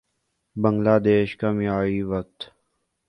بنگلہ 0.55 0.97
دیش 1.05 1.29
کا 1.37 1.51
معیاری 1.51 2.01
وقت 2.11 2.37